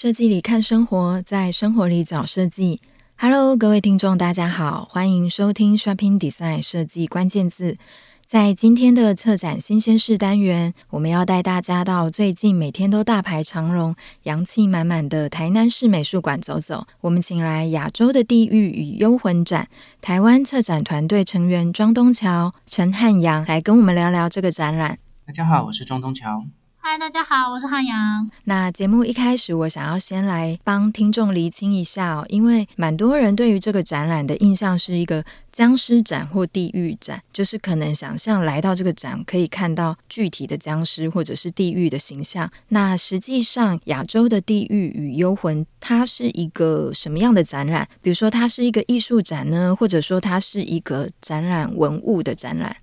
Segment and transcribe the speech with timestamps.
[0.00, 2.80] 设计里看生活，在生活里找设计。
[3.16, 7.76] Hello，各位听众，大家好，欢迎收听 Shopping Design 设计关键字。
[8.24, 16.86] 在今天的策展新鲜事单元，我们要带大家到最近每天都大排长龙、洋气满满的台南市美术馆走走。
[17.00, 19.66] 我们请来亚洲的地狱与幽魂展
[20.00, 25.00] 台湾策展团队成员庄东桥、陈汉阳来跟我们聊聊这个展览。
[25.26, 26.44] 大家好，我是庄东桥。
[26.80, 28.30] 嗨，大家好，我是汉阳。
[28.44, 42.50] 那节目一开始，我想要先来帮听众厘清一下哦，因为蛮多人对于这个展览的印象是一个僵尸展或地狱展，就是可能想象来到这个展可以看到具体的僵尸或者是地狱的形象。
[42.68, 47.86] 那实际上，亚洲的地狱与幽魂，它是一个什么样的展览？
[48.00, 52.76] 比如说，它是一个艺术展呢，或者说它是一个展览文物的展览？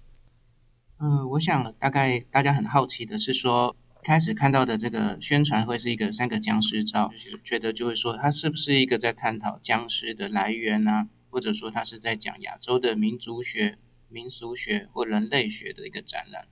[0.99, 3.75] 嗯，我想大概大家很好奇的是说。
[4.05, 16.47] 开始看到的这个宣传会是一个三个僵尸照，就是觉得就会说它是不是一个在探讨僵尸的来源啊，或者说它是在讲亚洲的民族学、民俗学或人类学的一个展览。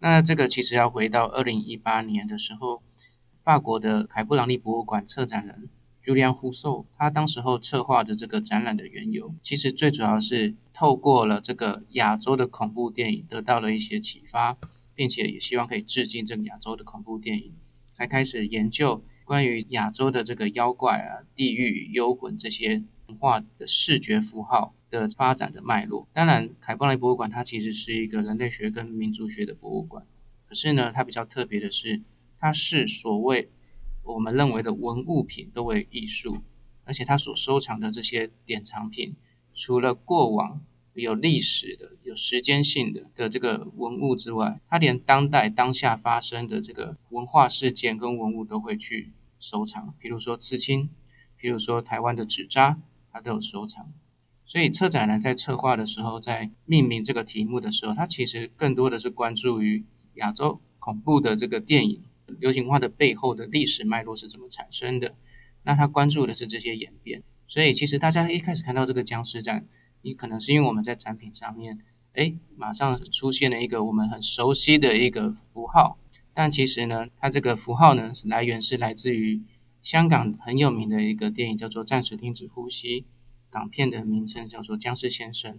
[0.00, 2.82] 那这个其实要回到二零一八年的时候，
[3.42, 5.70] 法国的凯布朗利博物馆策展人
[6.04, 14.58] Julien Rousseau，他当时候策划的这个展览的缘由，其实最主要是透过了这个亚洲的恐怖电影得到了一些启发。
[15.02, 17.52] 并且也希望可以致敬这个亚洲的恐怖电影，
[17.90, 26.08] 才开始研究关于亚洲的这个妖怪啊、地狱、幽魂这些文化的视觉符号的发展的脉络。
[26.12, 30.06] 当然，凯布莱博物馆它其实是一个人类学跟民族学的博物馆，
[30.46, 32.00] 可是呢，它比较特别的是，
[32.38, 33.50] 它是所谓
[34.04, 36.44] 我们认为的文物品都为艺术，
[36.84, 39.16] 而且它所收藏的这些典藏品，
[39.52, 40.62] 除了过往。
[40.94, 49.94] 有历史的、时间性的的这个文物之外，它连当代当下发生的这个文化事件跟文物都会去收藏。
[49.98, 50.90] 比如说刺青，
[51.36, 53.92] 比如说台湾的纸扎，它都有收藏。
[54.44, 65.14] 所以策展人在策划的时候，在命名这个题目的时候，它其实更多的是关注于亚洲恐怖的这个电影流行化的背后的历史脉络是怎么产生的。
[65.62, 67.22] 那他关注的是这些演变。
[67.46, 69.66] 所以其实大家一开始看到这个僵尸展。
[70.04, 71.78] 你可能是因为我们在展品上面，
[72.14, 75.98] 哎，马上出现了一个我们很熟悉的一个符号，
[76.34, 79.40] 但其实呢，它这个符号呢，是来源是来自于
[79.82, 83.00] 香港很有名的一个电影，叫做《暂时停止呼吸》，
[83.50, 85.54] 港片的名称叫做《僵尸先生》，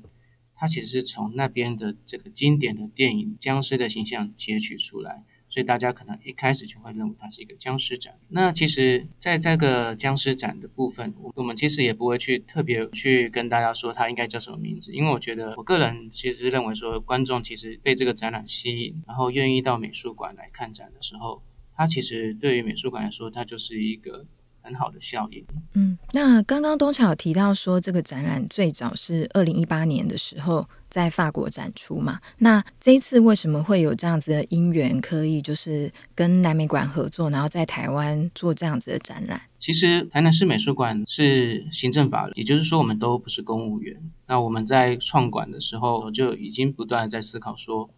[0.53, 5.23] 它其实是从那边的这个经典的电影僵尸的形象截取出来。
[5.53, 8.15] 所以大家可能一开始就会认为它是一个僵尸展。
[8.29, 21.43] 那其实，在这个僵尸展的部分，我我们其实也不会去特别去跟大家说它应该叫什么名字，因为我觉得，我个人其实认为说，观众其实被这个展览吸引，然后愿意到美术馆来看展的时候，
[21.75, 24.25] 它其实对于美术馆来说，它就是一个
[24.63, 25.45] 很好的效应。
[25.73, 30.67] 嗯，那刚刚东巧提到说，这个展览最早是二零一八年的时候。
[30.93, 32.19] 在法国展出嘛？
[32.37, 39.41] 那这一次为什么会有这样子的因缘，可以就是跟南美馆合作，然后在台湾做这样子的展览？
[39.57, 43.99] 其实台南市美术馆是行政法人，也就是说我们都不是公务员。
[44.27, 47.89] 那我们在创馆的时候就已经不断在思考说，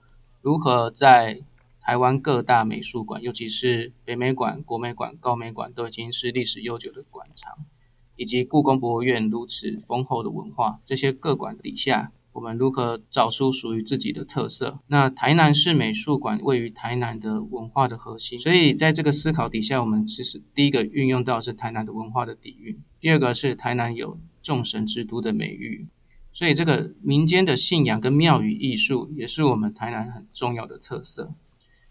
[0.41, 1.41] 如何在
[1.85, 7.59] 台湾各大美术馆，尤其是北美馆、国美馆、高美馆，都已经是历史悠久的馆藏，
[8.15, 12.11] 以及故宫博物院如此丰厚的文化，这些各馆底下。
[12.33, 14.79] 我们如何找出属于自己的特色？
[14.87, 25.87] 那台南市美术馆位于台南的文化的核心，所以在这个思考底下，我们其实第一个运用到是台南的文化的底蕴，第二个是台南有众神之都的美誉，
[26.33, 31.31] 所以这个民间的信仰跟庙宇艺术也是我们台南很重要的特色。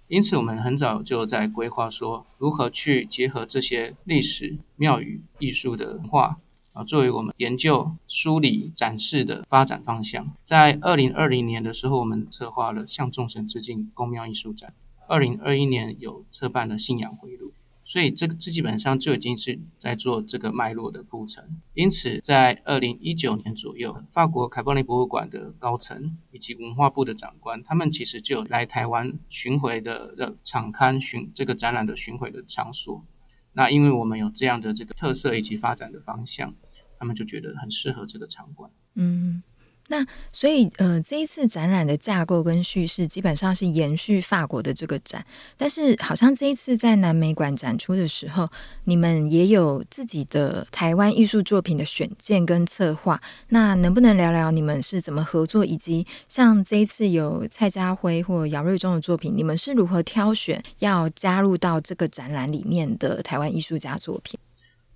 [0.09, 6.39] 因此，我们很早就在规划说，如何去结合这些历史、庙宇、艺术的文化。
[6.75, 14.75] 啊，作为我们研究、梳理、展示的发展方向，在二零二零年的时候，我们策划了向众神致敬公庙艺术展。
[15.07, 17.53] 二零二一年有策办了信仰回路，
[17.85, 21.45] 所以这个这基本上就已经是在做这个脉络的铺陈。
[21.75, 33.05] 因此，在二零一九年左右，法国凯布莱博物馆的高层以及文化部的长官，他们其实就有来台湾巡回的的场刊巡这个展览的巡回的场所。
[33.53, 36.55] 那因为我们有这样的这个特色以及发展的方向。
[36.97, 38.71] 他们就觉得很适合这个场馆。
[38.95, 39.43] 嗯，
[39.89, 45.25] 那所以呃，这一次展览的架构跟叙事基本上是延续法国的这个展，
[45.59, 48.49] 但是好像这一次在南美馆展出的时候，
[48.85, 53.21] 你们也有自己的台湾艺术作品的选件跟策划。
[53.49, 64.41] 那能不能聊聊你们是怎么合作，以及像这一次有蔡家辉或姚瑞忠的作品，你们是如何挑选要加入到这个展览里面的台湾艺术家作品？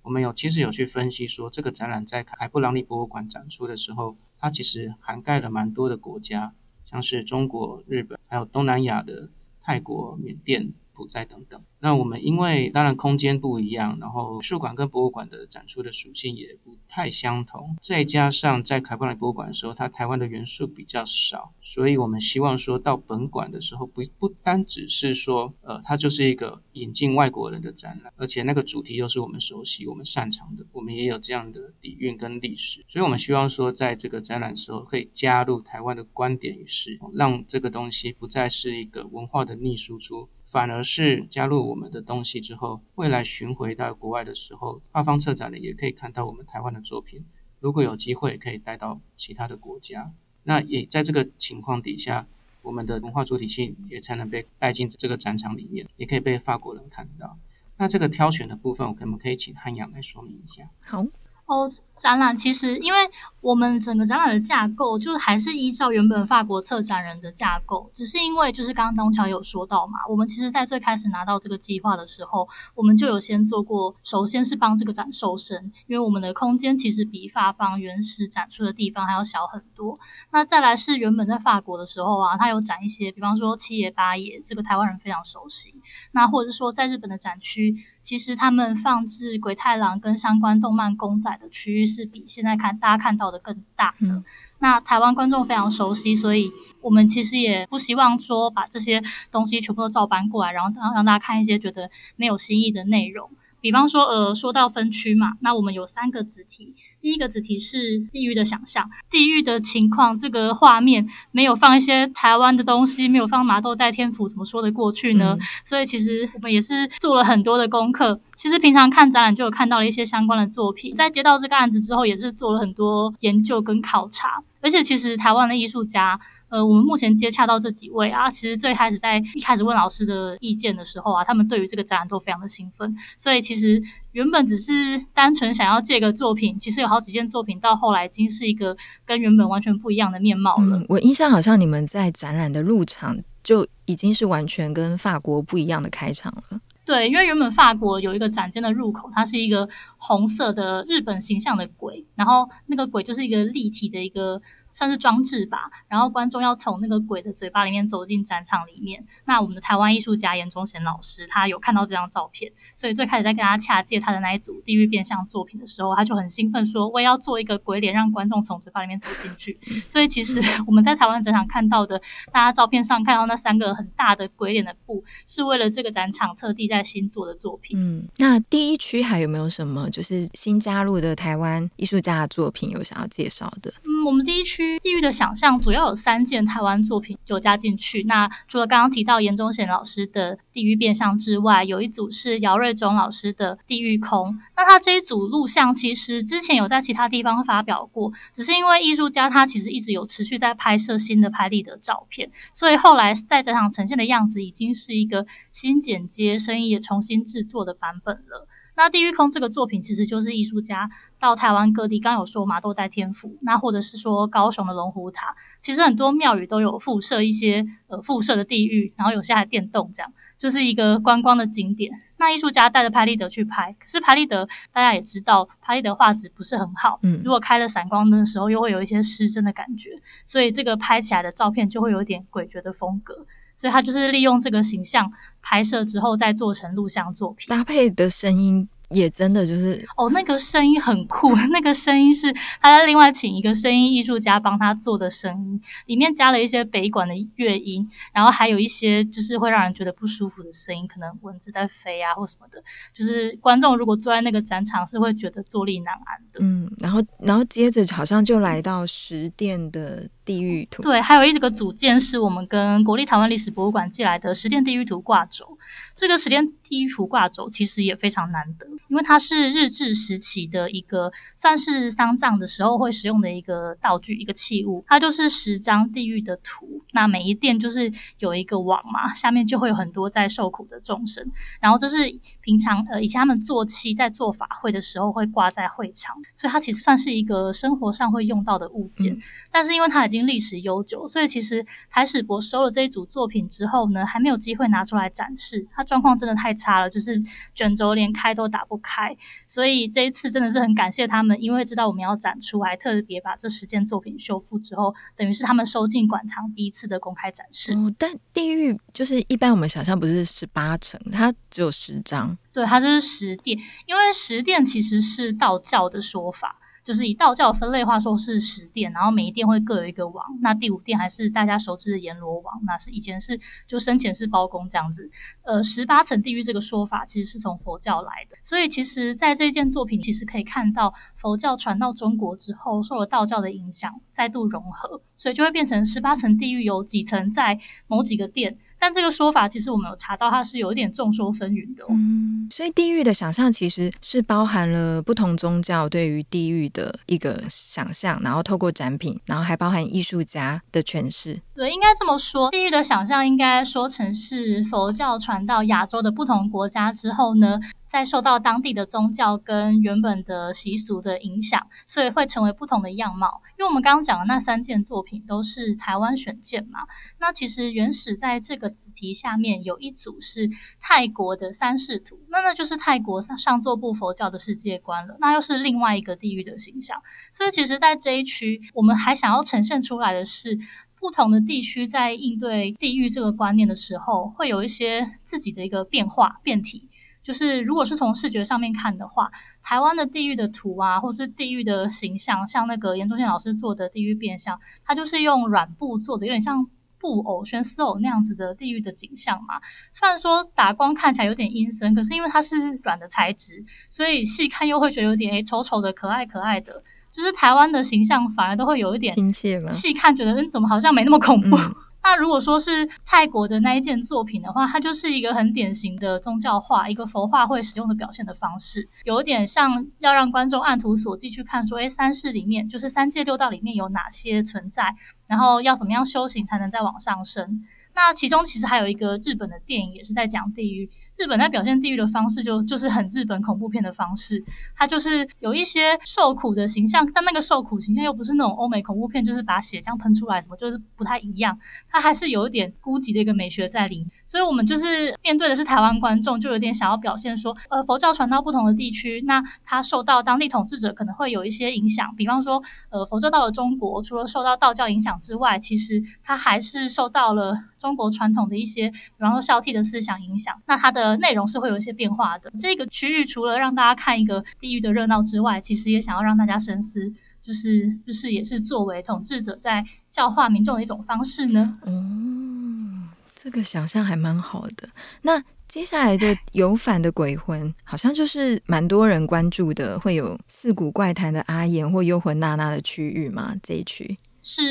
[0.01, 4.17] 我们有其实有去分析说，这个展览在凯布朗利博物馆展出的时候。
[4.39, 6.53] 它其实涵盖了蛮多的国家，
[6.85, 9.29] 像是中国、日本，还有东南亚的
[9.61, 10.71] 泰国、缅甸。
[10.99, 11.61] 不在等等。
[11.79, 40.27] 那我们因为当然空间不一样，然后美术馆跟博物馆的展出的属性也不太相同，再加上在凯布兰博物馆的时候，它台湾的元素比较少，所以我们希望说到本馆的时候，不不单只是说，呃，它就是一个引进外国人的展览，而且那个主题又是我们熟悉、我们擅长的，我们也有这样的底蕴跟历史，所以我们希望说，在这个展览的时候可以加入台湾的观点与视，让这个东西不再是一个文化的逆输出。
[40.49, 47.23] 反而是加入我们的东西之后，未来巡回到国外的时候，画方策展的也可以看到我们台湾的作品。
[47.59, 50.11] 如果有机会，可以带到其他的国家。
[50.43, 52.25] 那也在这个情况底下，
[52.63, 57.37] 我们的文化主体性也才能被带进这个展场里面，也可以被法国人看到。
[57.77, 60.67] 那这个挑选的部分，我可不可以请汉阳来说明一下？
[60.81, 61.05] 好。
[61.49, 62.99] 哦，展览其实，因为
[63.41, 79.99] 我们整个展览的架构就还是依照原本法国策展人的架构，只是因为就是刚刚东桥有说到嘛，我们其实在最开始拿到这个计划的时候，我们就有先做过，首先是帮这个展瘦身，因为我们的空间其实比法方原始展出的地方还要小很多。
[80.31, 85.73] 那再来是原本在法国的时候啊，他有展一些，比方说七爷八爷，这个台湾人非常熟悉，
[86.11, 87.75] 那或者是说在日本的展区。
[88.01, 94.07] 其实他们放置鬼太郎跟相关动漫公仔的区域是比现在看大家看到的更大的。
[94.07, 94.23] 嗯。
[94.61, 96.49] 那台湾观众非常熟悉，所以
[96.81, 99.01] 我们其实也不希望说把这些
[99.31, 103.29] 东西全部都照搬过来，然后让让大家看一些觉得没有新意的内容。
[103.61, 106.73] 比方说，呃，说到分区嘛，那我们有三个子题。
[107.01, 115.37] 第一个子题是地域的想象，地域的情况，这个画面没有放一些台湾的东西，没有放麻豆代天府，怎么说得过去呢？
[115.39, 115.45] 嗯。
[115.65, 118.19] 所以其实我们也是做了很多的功课。
[118.35, 124.41] 其实平常看展览就有看到了一些相关的作品，在接到这个案子之后，也是做了很多研究跟考察。
[124.61, 126.19] 而且其实台湾的艺术家。
[126.49, 132.95] 呃，我们目前接洽到这几位啊，其实最开始在一开始问老师的意见的时候啊，他们对于这个展览都非常的兴奋。
[133.17, 133.81] 所以其实
[134.13, 134.73] 原本只是
[135.13, 138.75] 单纯想要借个作品，其实有好几件作品到后来已经是一个
[139.05, 140.77] 跟原本完全不一样的面貌了。
[140.77, 146.59] 嗯，我印象好像你们在展览的入场就已经是完全跟法国不一样的开场了。
[146.83, 154.41] 对，因为原本法国有一个展间的入口，它是一个红色的日本形象的鬼，然后那个鬼就是一个立体的一个。
[154.71, 159.03] 算是装置吧，然后观众要从那个鬼的嘴巴里面走进展场里面。
[159.25, 171.99] 那我们的台湾艺术家严忠贤老师，他有看到这张照片，所以最开始在跟他洽借他的那一组地狱变相作品的时候，他就很兴奋说：“我也要做一个鬼脸，让观众从嘴巴里面走进去。”所以其实 我们在台湾展场看到的，
[172.31, 177.77] 大家照片上看到那三个很大的鬼脸的布，是为了这个展场特地在新做的作品。
[177.79, 183.73] 嗯，那第一区还有没有什么就是新加入的台湾艺术家的作品有想要介绍的？
[184.05, 184.79] 我们第一区。
[184.81, 188.03] 地狱的想象主要有三件台湾作品就加进去。
[188.03, 194.33] 那除了刚刚提到严忠贤老师的《地狱变相》之外，有一组是姚瑞忠老师的《地狱空》。
[194.55, 208.47] 那他这一组录像其实之前有在其他地方发表过，只是因为艺术家他其实一直有持续在拍摄新的拍立得照片，所以后来在展场呈现的样子已经是一个新剪接、声音也重新制作的版本了。
[208.79, 221.91] 那《地狱空》这个作品其实就是艺术家到台湾各地，刚有说麻豆代天府，那或者是说高雄的龙虎塔，其实很多庙宇都有附设一些呃附设的地狱，然后有些还电动，这样就是一个观光的景点。
[222.15, 229.89] 那艺术家带着拍立得去拍，可是拍立得大家也知道，拍立得画质不是很好，嗯，如果开了闪光灯的时候，又会有一些失真的感觉，
[230.25, 233.25] 所以这个拍起来的照片就会有点诡谲的风格。
[233.55, 238.67] 所以他就是利用这个形象拍摄之后，再做成录像作品，搭配的声音。
[238.91, 252.59] 也真的就是哦，那个声音很酷， 那个声音是他在另外请一个声音艺术家帮他做的声音，里面加了一些北管的乐音，然后还有一些就是会让人觉得不舒服的声音，可能蚊子在飞啊或什么的，
[252.91, 256.39] 就是观众如果坐在那个展场是会觉得坐立难安的。
[256.41, 260.09] 嗯，然后然后接着好像就来到十殿的。
[260.29, 260.83] 地狱图。
[260.83, 265.57] 对，还有一个组件是我们跟国立台湾历史博物馆寄来的十殿地狱图挂轴。
[265.95, 274.83] 这个十殿地狱图挂轴其实也非常难得，因为它是日治时期的一个算是丧葬的时候会使用的一个道具、一个器物。
[274.87, 281.25] 它就是十张地狱的图，那每一殿就是有一个网嘛，下面就会有很多在受苦的众生。
[281.59, 281.97] 然后这是
[282.41, 289.13] 平常呃以前他们做七在做法会的时候会挂在会场，所以它其实算是一个生活上会用到的物件。
[289.13, 289.21] 嗯、
[289.51, 295.67] 但是因为它已经历史悠久，所以其实台史博收了这一组作品之后呢，还没有机会拿出来展示。
[295.71, 297.21] 它状况真的太差了，就是
[297.55, 299.15] 卷轴连开都打不开，
[299.47, 307.73] 所以这一次真的是很感谢他们，因为知道我们要展出，还特别把这十件作品修复之后，等于是他们收进馆藏第一次的公开展示。
[307.73, 312.37] 哦，但地狱就是一般我们想象不是十八层，它只有十张。
[312.53, 316.58] 对，它就是十殿，因为十殿其实是道教的说法。
[316.83, 320.25] 就是以道教分类话说是十殿，然后每一殿会各有一个王。
[320.41, 325.09] 那第五殿还是大家熟知的阎罗王，那是以前是就生前是包公这样子。
[325.43, 338.57] 呃，十八层地狱这个说法其实是从佛教来的，所以其实在这件作品其实可以看到佛教传到中国之后，受了道教的影响，再度融合，所以就会变成十八层地狱有几层在某几个殿。
[338.79, 341.87] 但这个说法其实我们有查到，它是有一点众说纷纭的哦。
[341.91, 351.39] 嗯，所以地狱的想象其实是包含了不同宗教对于地狱的一个想象，然后透过展品，然后还包含艺术家的诠释。
[351.53, 357.59] 对，应该这么说，地狱的想象应该说成是佛教传到亚洲的不同国家之后呢，
[357.89, 363.41] 在受到当地的宗教跟原本的习俗的影响，所以会成为不同的样貌。
[363.57, 366.81] 因为我们刚刚讲的那三件作品都是台湾选件嘛，
[367.19, 370.47] 那其实原始在这个子题下面有一组是
[370.79, 377.01] 泰国的三世图，那那就是泰国上座部佛教的世界观了，那又是另外一个地狱的形象。
[377.33, 380.57] 所以其实，在这一区，我们还想要呈现出来的是，
[380.99, 386.88] 不同的地区在应对地狱这个观念的时候，会有一些自己的一个变化变体。
[387.21, 389.29] 就是，如果是从视觉上面看的话，
[389.61, 396.65] 台湾的地狱的图啊，或是地狱的形象，像那个严忠宪老师做的地狱变相，它就是用软布做的，有点像
[396.97, 399.61] 布偶、悬丝偶那样子的地狱的景象嘛。
[399.93, 406.81] 虽然说打光看起来有点阴森，可是因为它是软的材质，所以细看又会觉得有点诶丑丑的、可爱可爱的。
[407.11, 411.57] 就是台湾的形象反而都会有一点亲切嘛，细看觉得嗯，怎么好像没那么恐怖。
[411.57, 424.95] 嗯那如果说是泰国的那一件作品的话，它就是一个很典型的宗教画，一个佛画会使用的表现的方式，有点像要让观众按图索骥去看，说，诶，三世里面就是三界六道里面有哪些存在，
[425.27, 427.65] 然后要怎么样修行才能再往上升。
[427.93, 430.89] 那其中其实还有一个日本的电影也是在讲地狱。
[431.19, 434.41] 日本在表现地狱的方式就就是很日本恐怖片的方式，
[434.73, 441.59] 它就是有一些受苦的形象，但那个受苦形象又不是那种欧美恐怖片，就是把血这样喷出来什么，就是不太一样，
[441.89, 444.07] 它还是有一点孤寂的一个美学在里面。
[444.27, 452.13] 所以我们就是面对的是台湾观众，就有点想要表现说，呃，佛教传到不同的地区，那它受到当地统治者可能会有一些影响。
[452.15, 452.61] 比方说，
[452.91, 460.55] 呃，佛教到了中国，除了受到道教影响之外，其实它还是受到了中国传统的一些，比方说孝悌的思想影响。
[460.67, 462.51] 那它的内容是会有一些变化的。
[462.59, 467.11] 这个区域除了让大家看一个地狱的热闹之外，其实也想要让大家深思，
[467.41, 471.77] 就是就是也是作为统治者在教化民众的一种方式呢。
[471.85, 473.09] 嗯。
[473.41, 474.89] 这个想象还蛮好的。
[475.21, 483.55] 那接下来的 有反的鬼魂，好像就是蛮多人关注的，会有四古怪谈的阿岩或幽魂娜娜的区域吗？
[483.63, 484.17] 这一区？
[484.51, 484.63] 是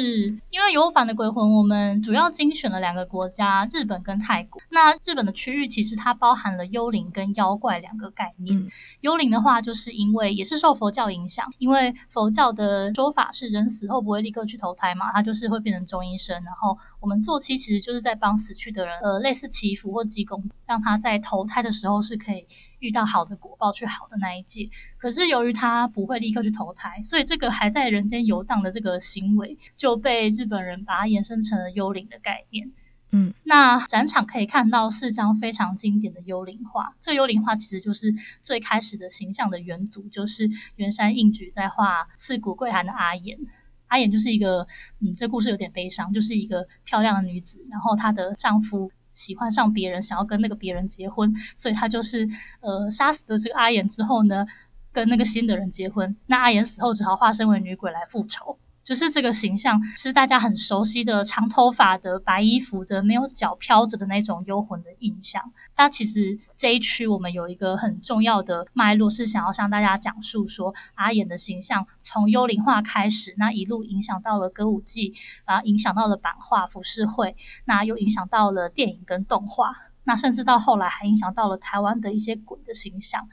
[0.50, 4.60] 因为有反的鬼魂，我们主要精选了两个国家，日本跟泰国。
[4.70, 8.58] 那日本的区域其实它包含了幽灵跟妖怪两个概念。
[8.58, 8.68] 嗯、
[9.02, 16.42] 幽灵的话，就是因为也是受佛教影响，因为佛教的说法是人死后不会立刻去投胎嘛，它就是会变成中医生。
[16.42, 22.46] 然后我们做七其实就是在帮死去的人，呃，类似祈福或积功，让他在投胎的时候是可以
[22.80, 24.68] 遇到好的果报，去好的那一界。
[24.98, 32.70] 可是由于他不会立刻去投胎，所以这个还在人间游荡的这个行为就被日本人把它延伸成了幽灵的概念。
[33.10, 36.94] 嗯，那展场可以看到四张非常经典的幽灵画。
[37.00, 38.12] 这个幽灵画其实就是
[38.42, 43.38] 最开始的形象的元祖，就是垣山应举在画四谷桂寒的阿阎。
[43.88, 44.66] 阿岩就是一个，
[45.00, 48.90] 嗯，这故事有点悲伤，就是一个漂亮的女子，然后她的丈夫。
[49.14, 52.28] 喜欢上别人，想要跟那个别人结婚，所以她就是
[52.60, 54.46] 呃杀死了这个阿岩之后呢，
[54.92, 56.16] 跟那个新的人结婚。
[56.26, 58.56] 那阿岩死后只好化身为女鬼来复仇。
[58.88, 65.52] 就是这个形象是大家很熟悉的长头发的白衣服的没有脚飘着的那种幽魂的印象。
[65.76, 75.12] 那其实这一区我们有一个很重要的脉络，是想要向大家讲述说阿妍的形象从幽灵化开始，那一路影响到了歌舞伎，
[75.44, 83.28] 然后影响到了版画浮世绘，那又影响到了电影跟动画，那甚至到后来还影响到了台湾的一些鬼的形象。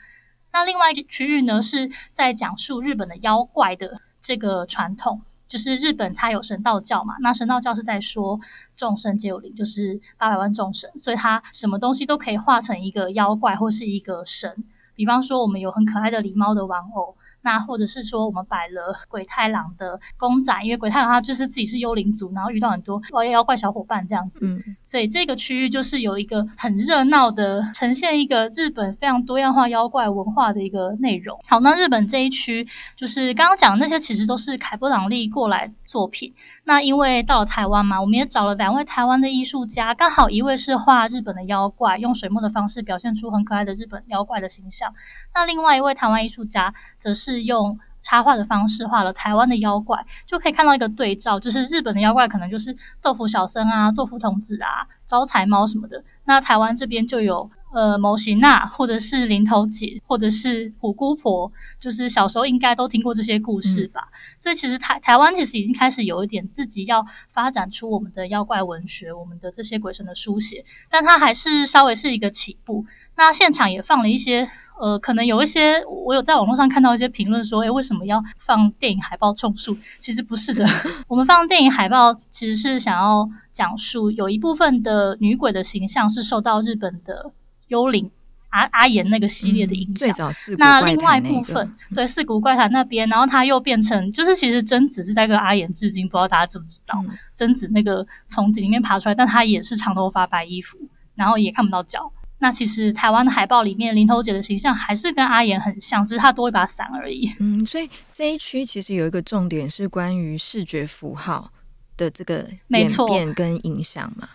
[0.51, 8.39] 那另外一个区域呢，是在讲述日本的妖怪的这个传统，就是日本它有神道教嘛，那神道教是在说
[8.75, 14.63] 众生皆有灵，就是八百万众生，所以它什么东西都可以化成一个妖怪或是一个神。
[14.95, 17.15] 比方说，我们有很可爱的狸猫的玩偶。
[17.45, 22.99] 那或者是说，我们摆了鬼太郎的公仔，因为鬼太郎他就是自己是幽灵族，然后遇到很多
[23.31, 31.39] 妖怪小伙伴这样子，嗯，所以这个区域就是有一个很热闹的，呈现一个日本非常多样化妖怪文化的一个内容。
[31.47, 36.33] 好，那日本这一区就是刚刚讲的那些，其实都是凯波朗利过来作品。
[36.63, 44.93] 那因为到了台湾嘛，我们也找了两位台湾的艺术家，刚好一位是画日本的妖怪，用水墨的方式表现出很可爱的日本妖怪的形象。
[45.33, 57.49] 那另外一位台湾艺术家则是用插画的方式画了台湾的妖怪，就可以看到一个对照，就是日本的妖怪可能就是豆腐小僧啊、豆腐童子啊、招财猫什么的，那台湾这边就有。
[57.75, 63.99] 呃，魔神仔，或者是林头姐，或者是虎姑婆，就是小时候应该都听过这些故事吧。
[64.01, 72.85] 嗯、所以其实台台湾其实已经开始有一点自己要发展出我们的妖怪文学，我们的这些鬼神的书写，但它还是稍微是一个起步。
[73.17, 79.77] 那现场也放了一些，呃，可能有一些我有在网络上看到一些评论说，诶，为什么要放电影海报充数？
[79.99, 80.65] 其实不是的，
[81.09, 87.33] 我们放电影海报其实是想要讲述有一部分的女鬼的形象是受到日本的。
[87.67, 88.09] 幽灵
[88.49, 97.03] 阿阿岩那个系列的影响，最早四那另外一部分对四谷怪谈那边，然后他又变成就是其实贞子是在跟阿岩致敬，不知道大家知不知道？
[97.35, 100.77] 贞子那个从井里面爬出来，但他也是长头发白衣服，
[101.15, 102.11] 然后也看不到脚。
[102.37, 107.33] 那其实台湾的海报里面，林头姐的形象还是跟阿岩很像，只是她多一把伞而已。
[107.39, 111.51] 嗯，所以这一区其实有一个重点是关于视觉符号
[111.97, 114.29] 的这个演变跟影响嘛。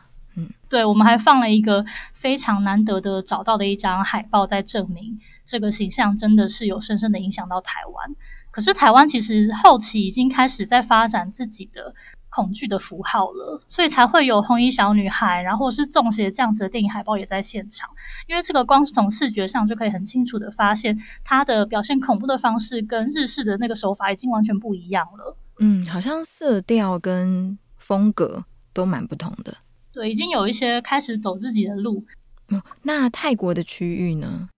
[0.68, 8.16] 对，我们还放了一个非常难得的找到的一张海报，在证明这个形象真的是有深深的影响到台湾。
[8.50, 11.94] 可是台湾其实后期已经开始在发展自己的
[12.28, 17.88] 恐惧的符号了，所以才会有红衣小女孩，然后是粽邪这样子的电影海报也在现场。
[18.28, 25.36] 因为这个光是从视觉上就可以很清楚的发现，它的表现恐怖的方式跟日式的那个手法已经完全不一样了。
[25.58, 29.56] 嗯，好像色调跟风格都蛮不同的。
[29.92, 32.04] 对，已经有一些开始走自己的路。
[32.48, 34.48] 哦，那泰国的区域呢？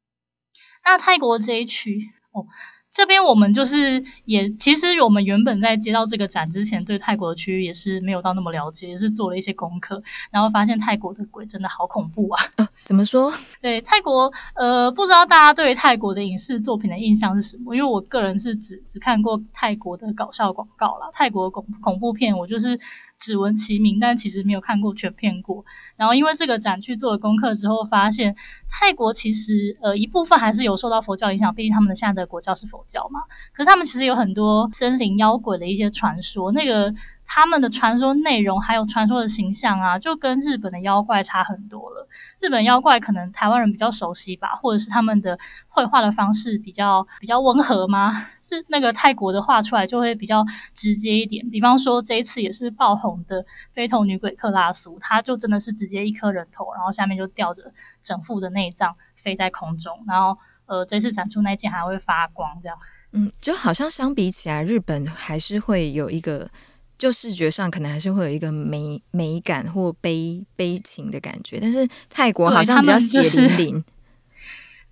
[0.85, 2.47] 那泰国这一区哦。
[2.93, 12.45] 这边我们就是也，其实我们原本在接到这个展之前，对泰国的区域也是没有到那么了解，也是做了一些功课，然后发现泰国的鬼真的好恐怖啊！
[12.57, 13.33] 呃，怎么说？
[13.63, 17.75] 对，泰国，呃，不知道大家对于泰国的影视作品的印象是什么？
[17.75, 22.79] 因为我个人是只只看过泰国的搞笑广告啦，泰国恐恐怖片我就是
[23.19, 25.65] 只闻其名，但其实没有看过全片过。
[25.97, 28.37] 然后因为这个展去做了功课之后，发现
[28.71, 33.21] 泰国其实呃一部分还是有受到佛教影响，毕竟他们的现在的国教是佛教嘛。
[33.53, 36.95] 可是他们其实有很多森林妖鬼的一些传说，那个
[37.27, 42.09] 他们的传说内容还有传说的形象啊，就跟日本的妖怪差很多了。
[42.41, 48.13] 日本妖怪可能台湾人比较熟悉吧，或者是他们的绘画的方式比较比较温和吗？
[48.43, 51.49] 是那个泰国的画出来就会比较直接一点。
[51.49, 62.79] 比方说这一次也是爆红的飞头女鬼克拉苏，她就真的是直接一颗人头，然后下面就吊着整副的内脏飞在空中，然后呃这次展出那件还会发光，这样。
[63.13, 66.51] 嗯，就好像相比起来，日本还是会有一个。
[66.99, 73.85] 就视觉上可能还是会有一个美美感或悲悲情的感觉，但是泰国好像比较血淋淋。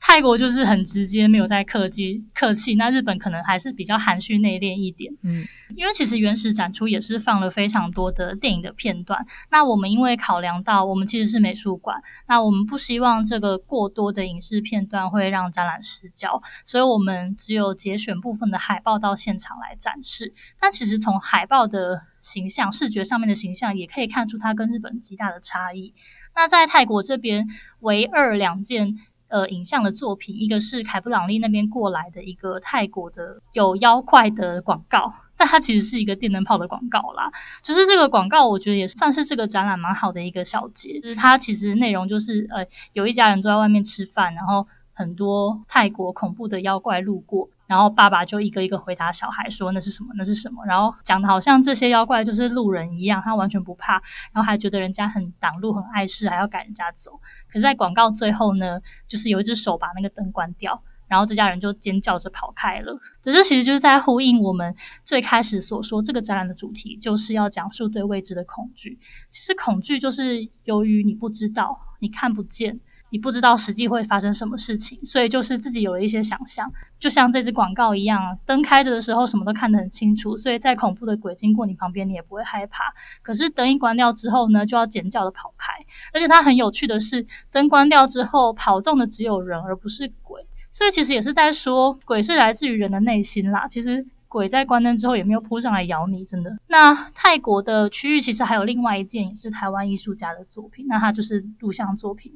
[0.02, 2.74] 泰国就是很直接，没有在客气客气。
[2.74, 5.12] 那日本可能还是比较含蓄内敛一点。
[5.22, 9.24] 嗯，因为其实原始展出也是放了非常多的电影的片段。
[9.50, 20.32] 那我们因为考量到我们其实是美术馆，那我们不希望这个过多的影视片段会让展览失焦，所以我们只有节选部分的海报到现场来展示。
[20.58, 25.92] 但其实从海报的形象、视觉上面的形象，也可以看出它跟日本极大的差异。
[26.34, 27.46] 那在泰国这边，
[27.80, 28.98] 唯二两件。
[29.30, 37.30] 呃，影像的作品，一个是凯布朗利那边过来的一个泰国的有妖怪的广告，但它其实是一个电灯泡的广告啦。
[37.62, 41.00] 就是这个广告，我觉得也算是这个展览蛮好的一个小节。
[41.00, 44.66] 就是它其实内容就是，呃，有一家人坐在外面吃饭，然后。
[45.00, 53.94] 很多泰国恐怖的妖怪路过，然后爸爸就一个一个回答小孩说那是什么，那是什么，然后讲的好像这些妖怪就是路人一样，他完全不怕，
[54.32, 57.18] 然后还觉得人家很挡路、很碍事，还要赶人家走。
[57.48, 60.82] 可是，在广告最后呢，就是有一只手把那个灯关掉。
[61.08, 62.96] 然后这家人就尖叫着跑开了。
[63.20, 64.72] 这其实就是在呼应我们
[65.04, 68.96] 最开始所说，这个展览的主题就是要讲述对未知的恐惧。
[69.28, 72.78] 其实恐惧就是由于你不知道，你看不见，
[73.10, 76.72] 你不知道实际会发生什么事情，所以就是自己有了一些想象。
[76.98, 82.84] 就像这支广告一样，灯开着的时候什么都看得很清楚，所以再恐怖的鬼经过你旁边，你也不会害怕。
[83.22, 85.72] 可是灯一关掉之后呢，就要尖叫的跑开。
[86.12, 90.46] 而且它很有趣的是，灯关掉之后，跑动的只有人，而不是鬼。
[90.70, 93.66] 所以其实也是在说，鬼是来自于人的内心啦。
[93.66, 96.56] 其实鬼在关灯之后也没有扑上来咬你，真的。
[96.68, 102.32] 那泰国的区域其实还有另外一件也是台湾艺术家的作品，那它就是录像作品。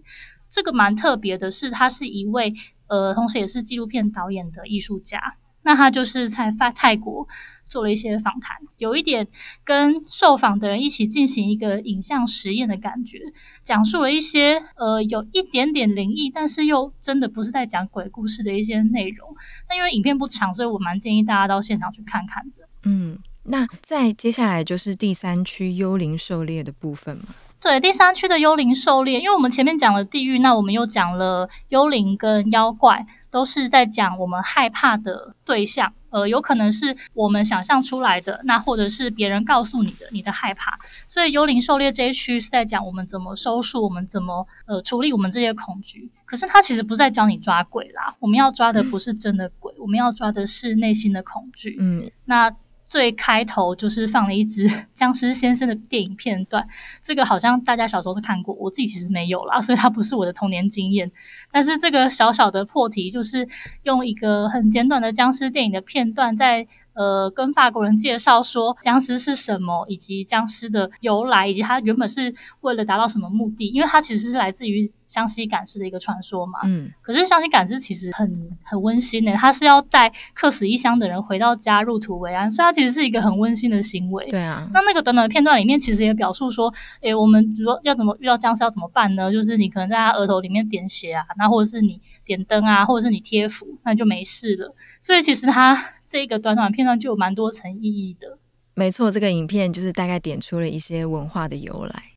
[0.55, 2.55] 这个蛮特别的是，他是一位
[2.87, 5.19] 呃，同时也是纪录片导演的艺术家。
[5.63, 7.27] 那他就是在泰国。
[7.67, 9.27] 做了一些访谈，有一点
[9.65, 13.19] 跟受访的人一起进行一个影像实验的感觉，
[13.63, 19.35] 讲述了一些呃有一点点灵异，但是又真的不是在讲鬼故事的一些内容。
[19.69, 22.69] 那因为影片不长，所以我蛮建议大家到现场去看看的。
[22.83, 27.29] 嗯，那在接下来就是第三区幽灵狩猎的部分嘛？
[27.65, 35.91] 对，第三区的幽灵狩猎，因为我们前面讲了地狱，那我们又讲了幽灵跟妖怪，都是在讲我们害怕的对象。
[36.11, 40.79] 呃，有可能是我们想象出来的，那或者是别人告诉你的，你的害怕。
[41.09, 46.13] 所以幽灵狩猎这一区是在讲我们怎么收束，我们怎么呃处理我们这些恐惧。
[46.27, 51.79] 可是他其实不是在教你抓鬼啦，我们要抓的不是真的鬼，嗯、我们要抓的是内心的恐惧。
[51.81, 52.55] 嗯，那。
[52.95, 56.65] 最开头就是放了一支僵尸先生的电影片段，
[57.03, 61.11] 这个好像大家小时候都看过，我自己其实没有啦，所以它不是我的童年经验。
[61.51, 63.49] 但是这个小小的破题，就是
[63.83, 66.69] 用一个很简短的僵尸电影的片段在。
[66.97, 73.67] 呃，跟法国人介绍说僵尸是什么，以及僵尸的由来，以及它原本是为了达到什么目的？
[73.67, 76.59] 因为它其实是来自于湘西赶尸的一个传说嘛。
[76.65, 76.91] 嗯。
[77.01, 84.27] 可是湘西赶尸其实很很温馨的，他是要带客死异乡的人回到家入土为安，所以它其实是一个很温馨的行为。
[84.29, 84.69] 对啊。
[84.75, 89.31] 那那个短短的片段里面，其实也表述说，诶，我们如果要怎么遇到僵尸要怎么办呢？
[89.33, 94.75] 就是你可能在他额头里面点血啊，那或者是你点灯啊，或者是你贴符，那就没事了。
[95.01, 95.81] 所以其实它。
[96.07, 98.39] 这个短短片段就有蛮多层意义的。
[98.75, 102.14] 没错，这个影片就是大概点出了一些文化的由来。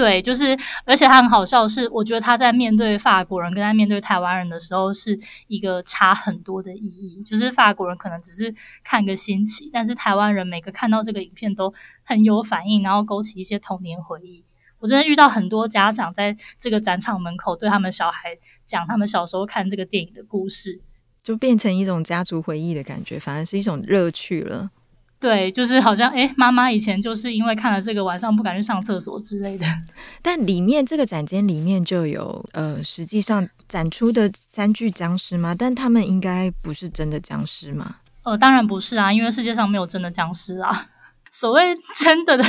[0.00, 7.22] 对，就是，而且他很好笑的是，我觉得他在面对法国人跟在面对台湾人的时候，是一个差很多的意义。
[7.22, 14.42] 就是法国人可能只是看个新奇，但是台湾人每个看到这个影片都很有反应，然后勾起一些童年回忆。
[14.78, 18.30] 我真的遇到很多家长在这个展场门口对他们小孩
[18.64, 20.80] 讲他们小时候看这个电影的故事。
[21.22, 24.70] 就变成一种家族回忆的感觉，反而是一种乐趣了。
[25.20, 29.66] 对，就是好像哎，妈妈以前就是因为看了这个，晚上不敢去上厕所之类的。
[30.22, 35.54] 但里面这个展间里面就有呃，实际上展出的三具僵尸吗？
[35.54, 37.96] 但他们应该不是真的僵尸吗？
[38.22, 40.88] 呃，当然不是啊，因为世界上没有真的僵尸啊。
[41.30, 42.44] 所谓真的的，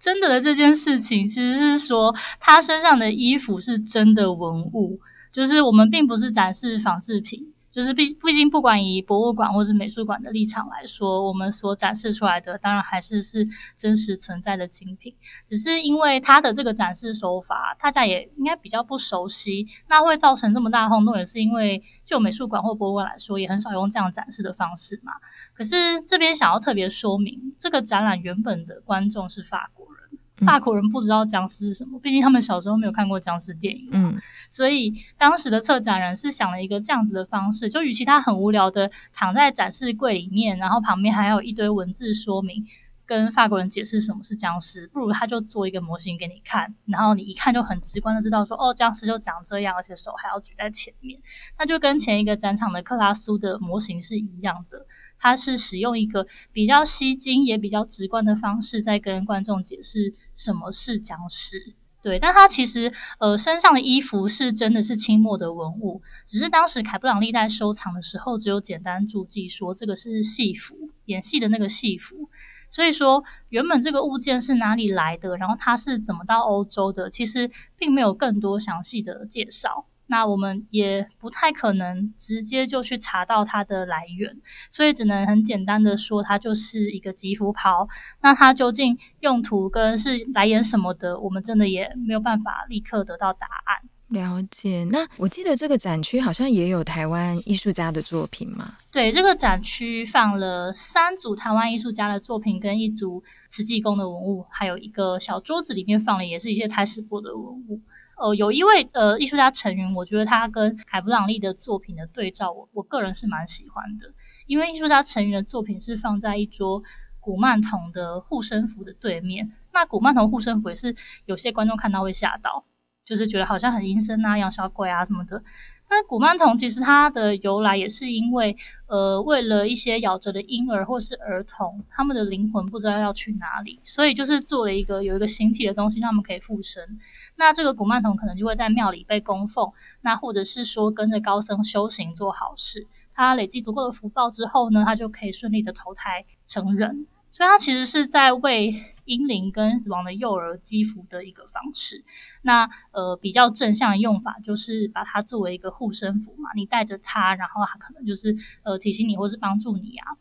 [0.00, 5.00] 真的的这件事情，其实是说他身上的衣服是真的文物。
[5.32, 15.14] 就是我们并不是展示仿制品，就是毕毕竟不管以博物馆或是美术馆的立场来说，我们所展示出来的当然还是是真实存在的精品。
[15.46, 25.12] 只是因为它的这个展示手法，大家也应该比较不熟悉，那会造成这么大轰动，也是因为就美术馆或博物馆来说，也很少用这样展示的方式嘛。
[25.54, 29.99] 可是这边想要特别说明，这个展览原本的观众是法国人。
[30.46, 33.88] 法国人不知道僵尸是什么，毕竟他们小时候没有看过僵尸电影。
[33.92, 42.66] 嗯，所以当时的策展人是想了一个这样子的方式，就与其他很无聊的躺在展示柜里面，然后旁边还有一堆文字说明，
[43.06, 51.20] 跟法国人解释什么是僵尸，不如他就做一个模型给你看，然后你一看就很直观的知道说，哦，僵尸就长这样，而且手还要举在前面，
[51.58, 54.86] 那就跟前一个展场的克拉苏的模型是一样的。
[55.20, 61.74] 他是使用一个比较吸睛也比较直观的方式，在跟观众解释什么是僵尸。
[62.02, 72.30] 对，但他其实呃身上的衣服是真的是清末的文物，只是当时凯布朗历代收藏的时候，只有简单注记说这个是戏服，演戏的那个戏服。
[72.70, 79.84] 所以说原本这个物件是哪里来的，然后它是怎么到欧洲的，其实并没有更多详细的介绍。
[80.10, 84.36] 那我们也不太可能直接就去查到它的来源，
[84.68, 87.88] 所以只能很简单的说，它就是一个吉服袍。
[88.20, 93.88] 那它究竟用途跟是来源什么的，我们真的也没有办法立刻得到答案。
[94.08, 94.84] 了解。
[94.90, 98.74] 那我记得这个展区好像也有台湾艺术家的作品嘛？
[98.90, 107.80] 对，这个展区放了三组台湾艺术家的作品，跟一组慈济宫的文物，还有一个小桌子里面放的也是一些台史博的文物。
[108.20, 114.12] 呃，有一位呃艺术家成员，我觉得他跟凯布朗利的作品的对照，我我个人是蛮喜欢的，
[114.46, 116.82] 因为艺术家成员的作品是放在一桌
[117.18, 122.64] 古曼童的护身符的对面，那古曼童护身符也是有些观众看到会吓到。
[123.02, 125.42] 就是觉得好像很阴森啊，养小鬼啊什么的。
[125.90, 136.96] 那古曼童其实它的由来也是因为，呃，为了一些夭折的婴儿或是儿童，他们的灵魂不知道要去哪里，所以就是做了一个有一个形体的东西，让他们可以附身。
[137.34, 139.72] 那这个古曼童可能就会在庙里被供奉，
[140.02, 147.06] 那或者是说跟着高僧修行做好事，他累积足够的福报之后呢，他就可以顺利的投胎成人。
[147.30, 152.04] 所以它其实是在为婴灵跟死亡的幼儿积福的一个方式。
[152.42, 160.16] 那呃比较正向的用法就是把它作为一个护身符嘛，你带着它，然后它可能就是呃提醒你或是帮助你啊。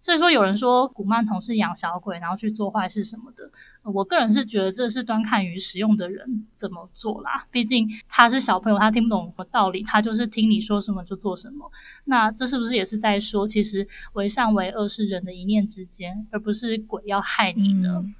[0.00, 3.50] 所以说有人说古曼童是养小鬼，然后去做坏事什么的，
[3.92, 7.46] 我个人是觉得这是端看于使用的人怎么做啦。
[7.50, 11.70] 毕竟他是小朋友，他听不懂什么道理，他就是听你说什么就做什么。
[12.04, 18.02] 那这是不是也是在说，其实为善为恶是人的一念之间，而不是鬼要害你呢？
[18.04, 18.14] 嗯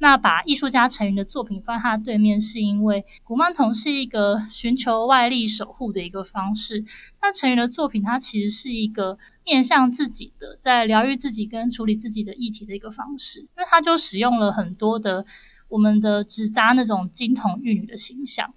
[0.00, 6.84] 那把艺术家陈云的作品放在他的对面，是因为古曼童是一个寻求外力守护的一个方式。
[7.20, 13.40] 那陈云的作品，它其实是一个面向自己的，在疗愈自己跟处理自己的议题的一个方式。
[13.40, 15.24] 因为他就使用了很多的
[15.68, 18.52] 我们的纸扎那种金童玉女的形象。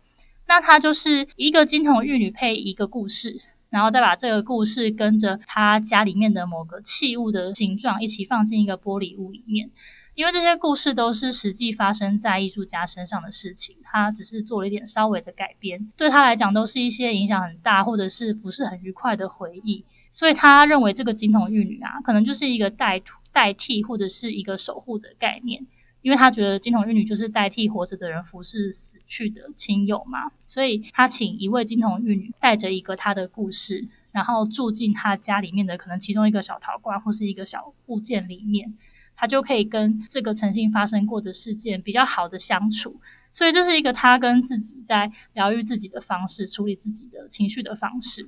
[0.47, 9.71] 那他就是一个金童玉女配一个故事，然后再把这个故事跟着他家里面的某个器物的形状一起放进一个玻璃屋里面。
[10.13, 25.65] 因为这些故事都是实际发生在艺术家身上的事情，他只是做了一点稍微的改编，对他来讲都是一些影响很大或者是不是很愉快的回忆，所以他认为这个金童玉女啊，可能就是一个代代替或者是一个守护的概念，
[26.01, 38.73] 因为他觉得金童玉女就是代替活着的人服侍死去的亲友嘛，所以他请一位金童玉女带着一个他的故事，然后住进他家里面的可能其中一个小陶罐或是一个小物件里面。
[39.13, 42.99] 他就可以跟这个曾经发生过的事件比较好的相处，
[43.31, 48.27] 所以这是一个他跟自己在疗愈自己的方式，处理自己的情绪的方式。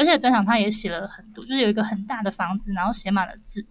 [0.00, 3.62] 而且展场他也写了很多，就是有一个很大的房子，然后写满了字，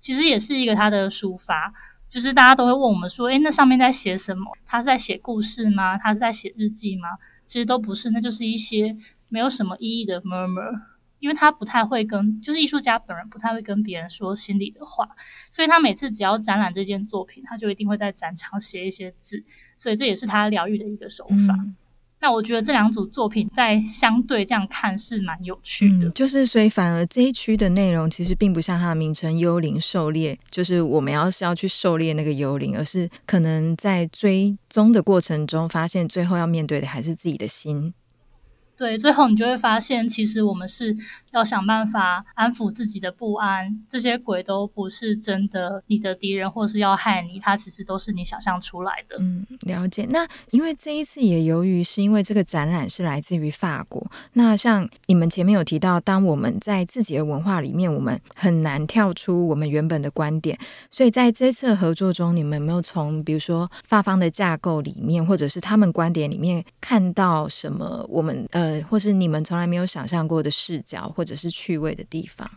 [0.00, 1.72] 其实也是一个他的抒发。
[2.10, 4.52] 就是大家都会问我们说，诶，那上面在写什么？
[4.66, 5.96] 他是在写故事吗？
[5.96, 7.08] 他是在写日记吗？
[7.46, 8.94] 其实都不是，那就是一些
[9.30, 10.82] 没有什么意义的 murmur。
[11.20, 15.08] 因为他不太会跟，就是艺术家本人不太会跟别人说心里的话，
[15.50, 19.42] 所以他每次只要展览这件作品，他就一定会在展场写一些字，
[19.76, 21.54] 所以这也是他疗愈的一个手法。
[21.58, 21.74] 嗯、
[22.20, 37.94] 那我觉得这两组作品在相对这样看是蛮有趣的，嗯、就是所以反而这一区的内容其实并不像它的名称“幽灵狩猎”，就是我们要是要去狩猎那个幽灵，而是可能在追踪的过程中，发现最后要面对的还是自己的心。
[38.76, 40.96] 对，最后你就会发现，其实我们是
[41.32, 43.82] 要想办法安抚自己的不安。
[43.88, 49.16] 这些鬼都不是真的你的敌人，或是要害你，它其实都是你想象出来的。
[49.18, 50.06] 嗯，了解。
[50.10, 60.56] 那因为这一次也由于是因为这个展览是来自于法国，那像你们前面有提到，当我们在自己的文化里面，我们很难跳出我们原本的观点，
[60.90, 68.06] 所以在这次合作中，你们有没有从比如说法方的架构里面，或者是他们观点里面看到什么？
[68.08, 68.68] 我们呃。
[68.68, 72.48] 呃，或是你们从来没有想象过的视角，或者是趣味的地方。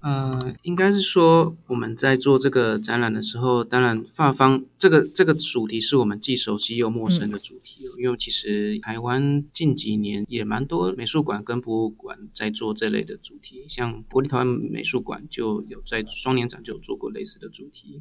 [0.00, 7.86] 呃，应该是说我们在做这个展览的时候，当然发方这个这个主题是我们既熟悉又陌生的主题。
[7.86, 18.00] 嗯、因为其实台湾近几年也蛮多美术馆跟博物馆在做这类的主题，像国立台湾美术馆就有在双年展就有做过类似的主题，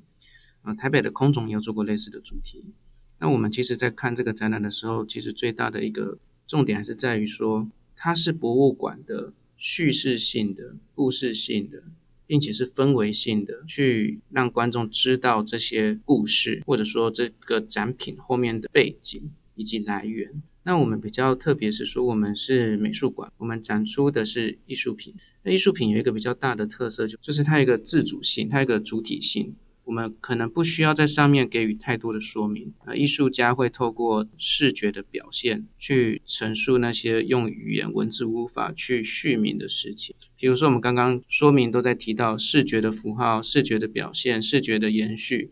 [0.61, 2.73] 呃，台北的空总也有做过类似的主题。
[3.19, 6.19] 那我们其实，在看这个展览的时候，其实最大的一个。
[6.45, 9.31] 重点还是在于说，它是博物馆的
[9.65, 11.83] 叙事性的、故事性的，
[12.27, 20.43] 并且是氛围性的，去让观众知道这些故事，或者说这个展品后面的背景以及来源。
[20.63, 25.15] 那我们比较特别是说，我们是美术馆，我们展出的是艺术品。
[25.43, 29.55] 那艺术品有一个比较大的特色，就就是它有一个自主性，它有一个主体性。
[29.85, 40.15] 我们可能不需要在上面给予太多的说明，呃，艺术家会透过视觉的表现去陈述那些用语言文字无法去叙明的事情。
[40.37, 45.51] 比如说，我们刚刚说明都在提到视觉的符号、视觉的表现、视觉的延续，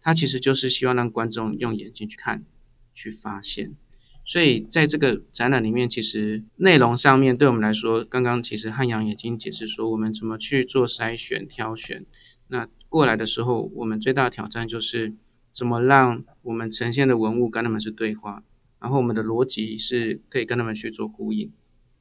[0.00, 2.44] 它其实就是希望让观众用眼睛去看、
[2.94, 3.74] 去发现。
[4.26, 12.04] 所以在这个展览里面，其实内容上面对我们来说，刚刚其实汉阳已经解释说，我们怎么去做筛选、挑选。
[12.48, 15.14] 那过来的时候，我们最大的挑战就是
[15.54, 18.42] 怎么让我们呈现的文物跟他们是对话，
[18.80, 21.50] 然后我们的逻辑是可以跟他们去做呼应。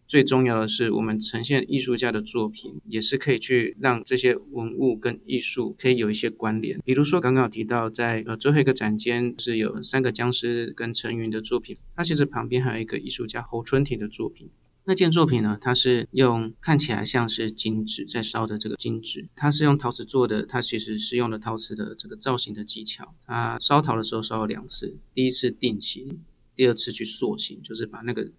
[0.08, 6.80] 最重要的是，我们呈现艺术家的作品，也是可以去让这些文物跟艺术可以有一些关联。
[6.84, 14.50] 比如说，刚刚提到在呃最后一个展间是有三个僵尸跟陈云的作品，它其实旁边还有一个艺术家侯春婷的作品。
[14.90, 23.14] 那件作品呢，它是用看起来像是金纸在烧的这个金纸，它是用陶瓷做的，它其实是用了陶瓷的这个造型的技巧。
[23.28, 26.24] 它烧陶的时候烧了两次，第一次定型，
[26.56, 28.32] 第二次去塑形，就是把那个。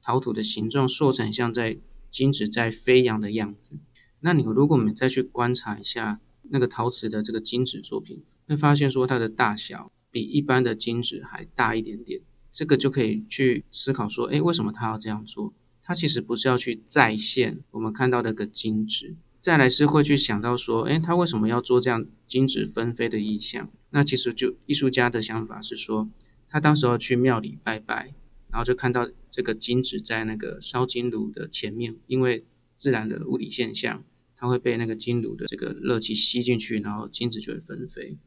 [0.00, 1.76] 陶土的形状塑成像在
[2.10, 3.76] 金纸在飞扬的样子。
[4.20, 12.20] 那你如果我们再去观察一下那个陶瓷的这个金纸作品，会发现说它的大小比一般的金纸还大一点点。
[12.52, 15.52] 这个就可以去思考说，诶，为什么他要这样做？
[15.88, 19.16] 他其实不是要去再现我们看到的个金纸。
[19.40, 23.72] 再来是会去想到说，诶，他为什么要做这样金纸纷飞的意象？
[23.88, 26.10] 那其实就艺术家的想法是说，
[26.46, 28.12] 他当时候去庙里拜拜。
[28.50, 32.44] 然后就看到这个金纸在那个烧金炉的前面，因为
[32.76, 34.04] 自然的物理现象，
[34.36, 38.18] 它会被那个金炉的这个热气吸进去，然后金纸就会纷飞。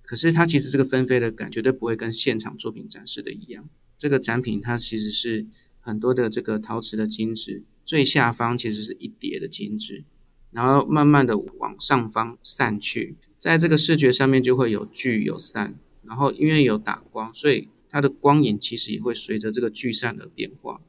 [0.00, 3.68] 可是它其实这个纷飞的感绝对不会跟现场作品展示的一样。
[3.98, 5.46] 这个展品它其实是
[5.86, 10.04] 很多的这个陶瓷的金纸，最下方其实是一叠的金纸，
[10.50, 17.68] 然后慢慢的往上方散去，在这个视觉上面就会有聚有散，然后因为有打光，所以。
[17.88, 20.82] 它的光影其实也会随着这个聚散而变化，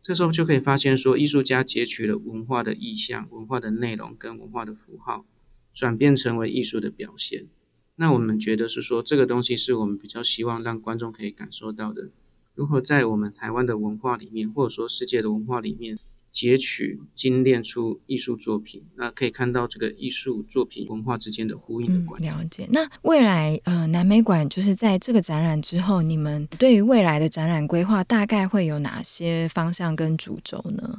[0.00, 5.24] 这时候就可以发现说，艺术家截取了文化的意象、文化的内容跟文化的符号，
[5.72, 7.48] 转变成为艺术的表现。
[7.96, 12.10] 那我们觉得是说，这个东西是我们比较希望让观众可以感受到的，
[12.54, 15.98] 如何在我们台湾的文化里面，或者说世界的文化里面。
[16.34, 22.26] 截取精炼出艺术作品，那可以看到这个艺术作品文化之间的呼应的关系。
[22.26, 22.68] 嗯，了解。
[22.72, 30.98] 那未来呃，南美馆就是在这个展览之后，你们对于未来的展览规划大概会有哪些方向跟主轴呢？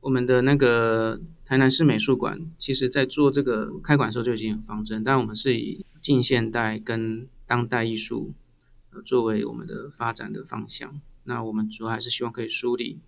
[0.00, 8.47] 我们的那个台南市美术馆，其实在做这个开馆的时候就已经有方针，但我们是以近现代跟当代艺术呃
[9.02, 11.00] 作为我们的发展的方向。
[11.24, 13.00] 那我们主要还是希望可以梳理。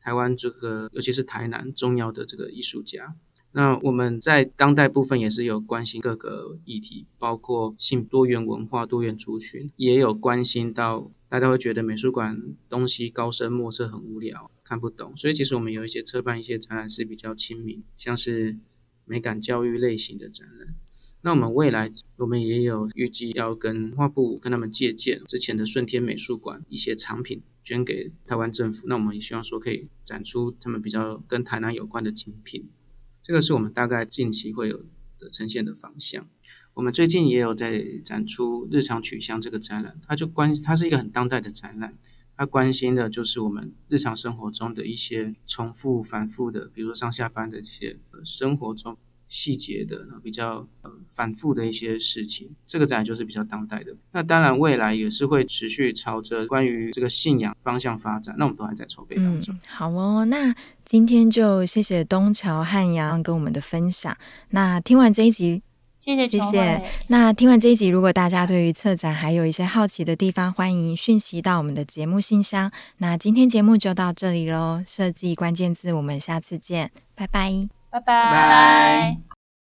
[0.00, 3.14] 台湾这个，尤其是台南重要的这个艺术家，
[3.52, 12.36] 那我们在当代部分也是有关心各个议题，包括性多元文化、多元族群，也有关心到大家会觉得美术馆
[12.68, 18.58] 东西高深莫测、很无聊、看不懂，所以其实我们有一些策办一些展览是比较亲民，像是
[19.04, 20.74] 美感教育类型的展览。
[21.22, 27.42] 那我们未来我们也有预计要跟文化部跟他们借鉴之前的顺天美术馆一些藏品。
[27.64, 32.68] 捐给台湾政府，那我们也希望说可以展出他们比较跟台南有关的精品，
[33.22, 34.84] 这个是我们大概近期会有
[35.16, 36.28] 的呈现的方向。
[36.74, 41.96] 我们最近也有在展出日常取向这个展览，它就关它是一个很当代的展览，
[42.36, 48.98] 它关心的就是我们日常生活中的一些重复反复的，比如说上下班的这些生活中。
[49.32, 53.96] 细节的比较呃反复的一些事情，这个展就是比较当代的。
[54.12, 58.34] 那当然未来也是会持续朝着关于这个信仰方向发展。
[58.36, 59.54] 那我们都还在筹备当中。
[59.54, 64.14] 嗯，好哦，那今天就谢谢东桥汉阳跟我们的分享。
[64.50, 65.62] 那听完这一集，
[65.98, 66.84] 谢谢谢谢。
[67.06, 72.70] 那听完这一集，如果大家对于策展还有一些好奇的地方，欢迎讯息到我们的节目信箱。
[72.98, 76.90] 那今天节目就到这里喽，设计关键字，我们下次见，
[77.92, 79.31] 拜拜。